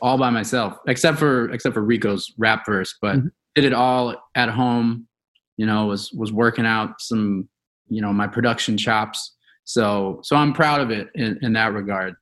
all 0.00 0.18
by 0.18 0.30
myself, 0.30 0.78
except 0.86 1.18
for 1.18 1.50
except 1.50 1.74
for 1.74 1.82
Rico's 1.82 2.32
rap 2.38 2.64
verse, 2.64 2.96
but 3.02 3.16
mm-hmm. 3.16 3.28
did 3.56 3.64
it 3.64 3.72
all 3.72 4.14
at 4.36 4.48
home. 4.48 5.08
You 5.56 5.66
know, 5.66 5.86
was 5.86 6.12
was 6.12 6.32
working 6.32 6.66
out 6.66 7.00
some 7.00 7.48
you 7.88 8.00
know 8.00 8.12
my 8.12 8.26
production 8.26 8.76
chops. 8.76 9.34
So 9.64 10.20
so 10.22 10.36
I'm 10.36 10.52
proud 10.52 10.80
of 10.80 10.90
it 10.90 11.08
in, 11.14 11.38
in 11.42 11.52
that 11.54 11.72
regard 11.72 12.14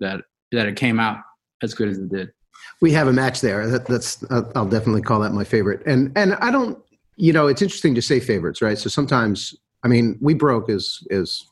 that 0.00 0.22
that 0.52 0.66
it 0.66 0.76
came 0.76 1.00
out 1.00 1.18
as 1.62 1.74
good 1.74 1.88
as 1.88 1.98
it 1.98 2.08
did. 2.08 2.30
We 2.80 2.92
have 2.92 3.08
a 3.08 3.12
match 3.12 3.40
there. 3.40 3.66
That, 3.66 3.86
that's 3.86 4.22
uh, 4.30 4.50
I'll 4.54 4.68
definitely 4.68 5.02
call 5.02 5.20
that 5.20 5.32
my 5.32 5.44
favorite. 5.44 5.86
And 5.86 6.12
and 6.16 6.34
I 6.36 6.50
don't 6.50 6.78
you 7.16 7.32
know 7.32 7.46
it's 7.46 7.62
interesting 7.62 7.94
to 7.94 8.02
say 8.02 8.20
favorites, 8.20 8.60
right? 8.62 8.78
So 8.78 8.88
sometimes 8.88 9.54
I 9.84 9.88
mean, 9.88 10.18
We 10.20 10.34
Broke 10.34 10.68
is 10.68 11.06
is 11.10 11.46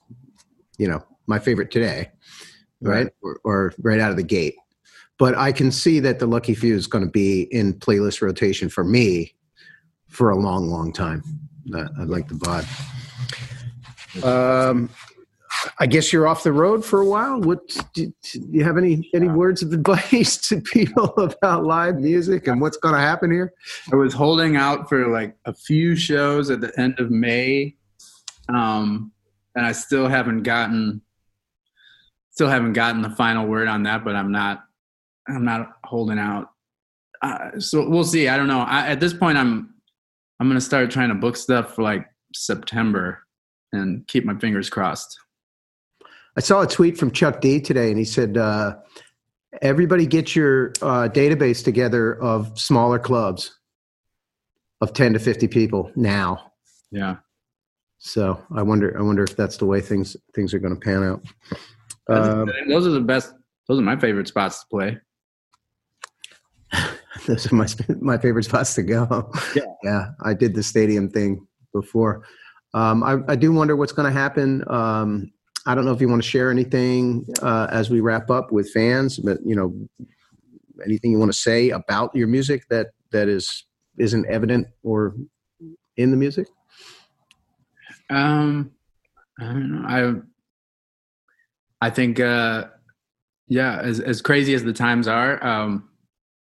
you 0.79 0.89
know 0.89 1.03
my 1.27 1.39
favorite 1.39 1.71
today. 1.71 2.11
right, 2.81 3.05
right. 3.05 3.13
Or, 3.23 3.41
or, 3.45 3.75
right 3.79 4.01
out 4.01 4.11
of 4.11 4.17
the 4.17 4.23
gate. 4.23 4.57
But 5.19 5.37
I 5.37 5.53
can 5.53 5.71
see 5.71 6.01
that 6.01 6.19
the 6.19 6.27
Lucky 6.27 6.55
Few 6.55 6.75
is 6.75 6.87
going 6.87 7.05
to 7.05 7.11
be 7.11 7.43
in 7.43 7.75
playlist 7.75 8.21
rotation 8.21 8.69
for 8.69 8.85
me 8.85 9.35
for 10.09 10.31
a 10.31 10.37
long, 10.37 10.69
long 10.69 10.93
time. 10.93 11.23
I'd 11.75 12.09
like 12.09 12.29
the 12.29 12.35
bod. 12.35 12.67
Um, 14.23 14.91
I 15.79 15.87
guess 15.87 16.13
you're 16.13 16.27
off 16.27 16.43
the 16.43 16.53
road 16.53 16.85
for 16.85 17.01
a 17.01 17.07
while. 17.07 17.41
What 17.41 17.61
do, 17.95 18.13
do 18.23 18.41
you 18.51 18.65
have 18.65 18.77
any 18.77 19.09
any 19.15 19.29
words 19.29 19.63
of 19.63 19.73
advice 19.73 20.37
to 20.49 20.61
people 20.61 21.13
about 21.17 21.65
live 21.65 21.97
music 21.97 22.47
and 22.47 22.61
what's 22.61 22.77
going 22.77 22.95
to 22.95 23.01
happen 23.01 23.31
here? 23.31 23.53
I 23.93 23.97
was 23.97 24.15
holding 24.15 24.57
out 24.57 24.89
for 24.89 25.09
like 25.09 25.37
a 25.45 25.55
few 25.55 25.97
shows 25.97 26.51
at 26.51 26.61
the 26.61 26.79
end 26.79 26.99
of 26.99 27.11
May, 27.11 27.77
um, 28.49 29.13
and 29.55 29.65
I 29.65 29.73
still 29.73 30.09
haven't 30.09 30.43
gotten 30.43 31.01
still 32.31 32.49
haven't 32.49 32.73
gotten 32.73 33.03
the 33.03 33.11
final 33.11 33.47
word 33.47 33.69
on 33.69 33.85
that. 33.85 34.05
But 34.05 34.17
I'm 34.17 34.33
not 34.33 34.65
I'm 35.29 35.45
not 35.45 35.73
holding 35.85 36.19
out. 36.19 36.51
Uh, 37.23 37.59
so 37.59 37.89
we'll 37.89 38.05
see. 38.05 38.29
I 38.29 38.37
don't 38.37 38.49
know. 38.49 38.61
I, 38.61 38.89
at 38.89 39.01
this 39.01 39.15
point, 39.15 39.39
I'm 39.39 39.75
I'm 40.41 40.49
gonna 40.49 40.61
start 40.61 40.91
trying 40.91 41.09
to 41.09 41.15
book 41.15 41.37
stuff 41.37 41.75
for 41.75 41.83
like 41.83 42.07
September 42.35 43.25
and 43.73 44.07
keep 44.07 44.25
my 44.25 44.35
fingers 44.39 44.71
crossed. 44.71 45.19
I 46.37 46.41
saw 46.41 46.63
a 46.63 46.67
tweet 46.67 46.99
from 46.99 47.11
Chuck 47.11 47.41
D 47.41 47.61
today, 47.61 47.91
and 47.91 47.99
he 47.99 48.05
said, 48.05 48.37
uh, 48.37 48.77
"Everybody 49.63 50.07
get 50.07 50.35
your 50.35 50.71
uh, 50.83 51.09
database 51.09 51.65
together 51.65 52.21
of 52.21 52.59
smaller 52.59 52.99
clubs 52.99 53.59
of 54.81 54.93
ten 54.93 55.13
to 55.13 55.19
fifty 55.19 55.49
people 55.49 55.91
now." 55.95 56.53
Yeah. 56.91 57.17
So 57.99 58.45
I 58.55 58.63
wonder, 58.63 58.99
I 58.99 59.03
wonder 59.03 59.25
if 59.25 59.35
that's 59.35 59.57
the 59.57 59.65
way 59.65 59.81
things 59.81 60.17
things 60.35 60.53
are 60.53 60.59
going 60.59 60.75
to 60.75 60.81
pan 60.81 61.03
out. 61.05 61.25
Um, 62.09 62.51
those 62.69 62.87
are 62.87 62.91
the 62.91 63.01
best. 63.01 63.33
Those 63.69 63.79
are 63.79 63.83
my 63.83 63.97
favorite 63.97 64.29
spots 64.29 64.61
to 64.61 64.67
play. 64.71 64.99
those 67.27 67.51
are 67.51 67.55
my 67.55 67.67
my 68.01 68.19
favorite 68.19 68.45
spots 68.45 68.75
to 68.75 68.83
go. 68.83 69.33
Yeah, 69.55 69.63
yeah. 69.83 70.07
I 70.23 70.35
did 70.35 70.55
the 70.55 70.63
stadium 70.63 71.09
thing 71.09 71.47
before. 71.75 72.23
Um, 72.73 73.03
I, 73.03 73.19
I, 73.29 73.37
do 73.37 73.53
wonder 73.53 73.77
what's 73.77 73.93
going 73.93 74.13
to 74.13 74.19
happen. 74.19 74.65
Um, 74.69 75.31
I 75.67 75.75
don't 75.75 75.85
know 75.85 75.93
if 75.93 76.01
you 76.01 76.09
want 76.09 76.23
to 76.23 76.29
share 76.29 76.51
anything 76.51 77.27
uh, 77.43 77.69
as 77.71 77.91
we 77.91 78.01
wrap 78.01 78.31
up 78.31 78.51
with 78.53 78.71
fans, 78.73 79.19
but 79.19 79.39
you 79.45 79.55
know, 79.55 79.73
anything 80.85 81.13
you 81.13 81.19
want 81.19 81.33
to 81.33 81.39
say 81.39 81.71
about 81.71 82.15
your 82.15 82.27
music 82.27 82.67
that 82.71 82.89
that 83.13 83.29
is 83.29 83.65
isn't 83.99 84.27
evident 84.27 84.67
or 84.83 85.15
in 85.97 86.11
the 86.11 86.17
music. 86.17 86.49
Um, 88.11 88.73
I 89.41 89.45
don't 89.45 89.73
know. 89.73 90.23
I 91.81 91.87
I 91.87 91.91
think 91.91 92.19
uh, 92.19 92.65
yeah, 93.49 93.81
as 93.81 94.01
as 94.01 94.21
crazy 94.21 94.55
as 94.55 94.65
the 94.65 94.73
times 94.73 95.07
are, 95.07 95.43
um, 95.45 95.89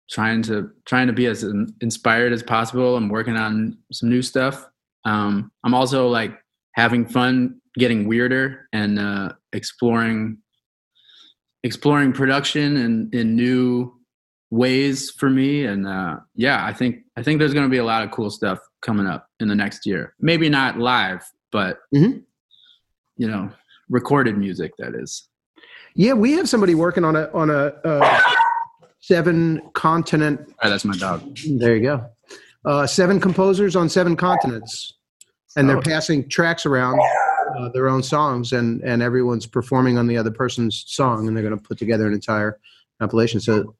trying 0.10 0.42
to 0.44 0.72
trying 0.86 1.08
to 1.08 1.14
be 1.14 1.26
as 1.26 1.44
inspired 1.82 2.34
as 2.34 2.44
possible. 2.44 2.96
I'm 2.96 3.10
working 3.10 3.36
on 3.36 3.78
some 3.92 4.10
new 4.10 4.22
stuff. 4.22 4.68
Um, 5.06 5.52
I'm 5.64 5.74
also 5.74 6.08
like 6.08 6.38
having 6.74 7.06
fun 7.06 7.60
getting 7.78 8.08
weirder 8.08 8.68
and 8.74 9.00
uh, 9.00 9.34
exploring 9.54 10.38
exploring 11.64 12.14
production 12.14 12.78
and 12.78 13.14
in 13.14 13.36
new 13.36 13.94
ways 14.50 15.12
for 15.12 15.30
me. 15.30 15.66
And 15.66 15.88
uh, 15.88 16.18
yeah 16.36 16.66
i 16.66 16.74
think 16.74 17.04
i 17.18 17.24
think 17.24 17.40
there's 17.40 17.54
going 17.54 17.66
to 17.66 17.70
be 17.70 17.78
a 17.78 17.84
lot 17.84 18.04
of 18.04 18.12
cool 18.12 18.30
stuff 18.30 18.60
coming 18.82 19.06
up 19.06 19.28
in 19.40 19.48
the 19.48 19.56
next 19.56 19.86
year. 19.86 20.14
Maybe 20.20 20.50
not 20.50 20.78
live 20.78 21.24
but 21.52 21.80
mm-hmm. 21.94 22.20
you 23.18 23.28
know 23.28 23.50
recorded 23.90 24.38
music 24.38 24.72
that 24.78 24.94
is. 24.96 25.28
Yeah 25.96 26.14
we 26.14 26.34
have 26.34 26.48
somebody 26.48 26.76
working 26.76 27.04
on 27.04 27.16
a 27.16 27.30
on 27.34 27.50
a 27.50 27.74
uh, 27.84 28.22
seven 29.00 29.62
continent 29.74 30.54
oh, 30.64 30.70
that's 30.70 30.86
my 30.86 30.96
dog. 30.96 31.38
There 31.58 31.76
you 31.76 31.84
go 31.84 32.10
uh, 32.66 32.86
seven 32.86 33.20
composers 33.20 33.76
on 33.76 33.90
seven 33.90 34.16
continents 34.16 34.94
and 35.56 35.70
they're 35.70 35.78
oh. 35.78 35.82
passing 35.82 36.28
tracks 36.30 36.66
around 36.66 37.00
uh, 37.58 37.70
their 37.70 37.90
own 37.90 38.04
songs, 38.04 38.54
and 38.54 38.82
and 38.82 39.02
everyone's 39.02 39.46
performing 39.46 39.98
on 39.98 40.08
the 40.08 40.18
other 40.18 40.32
person's 40.32 40.84
song, 40.88 41.28
and 41.28 41.36
they're 41.36 41.44
going 41.44 41.58
to 41.58 41.64
put 41.64 41.78
together 41.78 42.08
an 42.08 42.14
entire 42.14 42.60
compilation. 43.00 43.40
So 43.40 43.76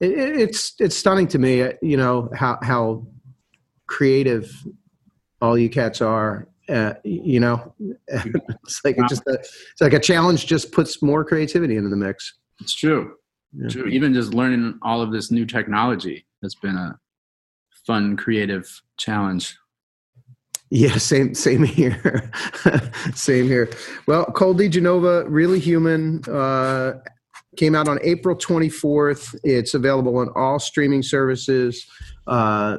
it, 0.00 0.10
it's 0.18 0.74
it's 0.78 0.96
stunning 0.96 1.28
to 1.28 1.38
me, 1.38 1.62
uh, 1.62 1.72
you 1.80 1.96
know 1.96 2.28
how 2.34 2.58
how 2.62 3.06
creative 3.86 4.52
all 5.40 5.56
you 5.56 5.70
cats 5.70 6.00
are. 6.00 6.48
Uh, 6.68 6.94
you 7.04 7.40
know, 7.40 7.74
it's 8.08 8.80
like 8.84 8.96
just 9.08 9.26
a, 9.26 9.34
it's 9.34 9.80
like 9.80 9.92
a 9.92 10.00
challenge. 10.00 10.46
Just 10.46 10.72
puts 10.72 11.02
more 11.02 11.24
creativity 11.24 11.76
into 11.76 11.90
the 11.90 11.96
mix. 11.96 12.34
It's 12.60 12.74
true. 12.74 13.14
Yeah. 13.54 13.68
True. 13.68 13.86
Even 13.86 14.14
just 14.14 14.32
learning 14.32 14.78
all 14.82 15.02
of 15.02 15.12
this 15.12 15.30
new 15.30 15.44
technology 15.44 16.24
has 16.42 16.54
been 16.54 16.76
a 16.76 16.98
fun, 17.86 18.16
creative 18.16 18.68
challenge. 18.96 19.56
Yeah, 20.70 20.96
same 20.96 21.34
same 21.34 21.64
here. 21.64 22.30
same 23.14 23.44
here. 23.44 23.68
Well, 24.06 24.24
Cole 24.24 24.54
DeGenova, 24.54 25.26
really 25.28 25.60
human. 25.60 26.24
Uh, 26.24 26.94
came 27.56 27.74
out 27.74 27.88
on 27.88 27.98
April 28.02 28.34
24th. 28.34 29.38
It's 29.44 29.74
available 29.74 30.16
on 30.16 30.30
all 30.34 30.58
streaming 30.58 31.02
services. 31.02 31.86
Uh, 32.26 32.78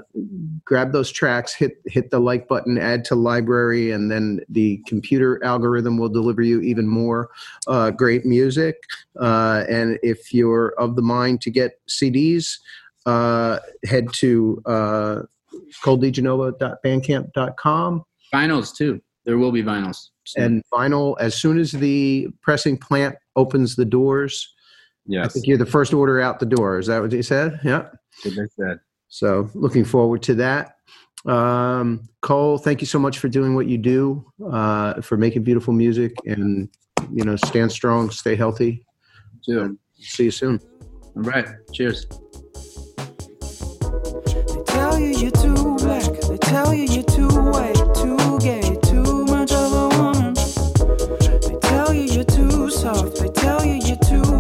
grab 0.66 0.92
those 0.94 1.12
tracks, 1.12 1.54
hit 1.54 1.74
hit 1.86 2.10
the 2.10 2.20
like 2.20 2.48
button, 2.48 2.78
add 2.78 3.04
to 3.06 3.16
library, 3.16 3.92
and 3.92 4.10
then 4.10 4.40
the 4.50 4.82
computer 4.88 5.44
algorithm 5.44 5.98
will 5.98 6.10
deliver 6.10 6.42
you 6.42 6.62
even 6.62 6.88
more 6.88 7.30
uh, 7.68 7.92
great 7.92 8.26
music. 8.26 8.78
Uh, 9.20 9.66
and 9.70 10.00
if 10.02 10.34
you're 10.34 10.70
of 10.80 10.96
the 10.96 11.02
mind 11.02 11.42
to 11.42 11.52
get 11.52 11.80
CDs, 11.88 12.58
uh, 13.06 13.60
head 13.86 14.08
to 14.14 14.62
uh, 14.66 15.22
coledegenova.bandcamp.com. 15.84 18.04
Vinyls 18.34 18.76
too. 18.76 19.00
There 19.26 19.38
will 19.38 19.52
be 19.52 19.62
vinyls. 19.64 20.10
Soon. 20.26 20.44
And 20.44 20.64
vinyl, 20.74 21.16
as 21.20 21.36
soon 21.36 21.60
as 21.60 21.72
the 21.72 22.30
pressing 22.42 22.78
plant 22.78 23.16
opens 23.36 23.76
the 23.76 23.84
doors, 23.86 24.54
yes. 25.06 25.26
I 25.26 25.30
think 25.30 25.48
you're 25.48 25.58
the 25.58 25.66
first 25.66 25.94
order 25.94 26.22
out 26.22 26.40
the 26.40 26.46
door. 26.46 26.80
Is 26.80 26.88
that 26.88 27.02
what 27.02 27.12
you 27.12 27.24
said? 27.24 27.60
Yeah. 27.64 27.90
What 28.24 28.36
they 28.36 28.48
said. 28.58 28.80
So 29.10 29.50
looking 29.54 29.84
forward 29.86 30.24
to 30.24 30.36
that. 30.36 30.78
Um, 31.26 32.10
Cole, 32.22 32.58
thank 32.58 32.82
you 32.82 32.88
so 32.88 33.00
much 33.00 33.20
for 33.20 33.30
doing 33.30 33.56
what 33.56 33.68
you 33.68 33.78
do, 33.78 34.26
uh, 34.52 35.02
for 35.02 35.16
making 35.16 35.44
beautiful 35.44 35.74
music, 35.74 36.14
and 36.26 36.68
you 37.14 37.24
know, 37.24 37.38
stand 37.38 37.72
strong, 37.72 38.10
stay 38.10 38.36
healthy. 38.36 38.86
Soon. 39.42 39.80
See 40.00 40.26
you 40.26 40.32
soon. 40.32 40.60
All 41.16 41.22
right. 41.22 41.48
Cheers 41.72 42.08
tell 42.08 42.10
you 42.10 42.10
you're 42.10 42.23
too 54.14 54.33